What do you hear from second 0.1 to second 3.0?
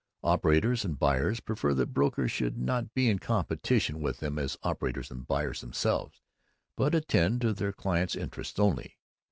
Operators and buyers prefer that brokers should not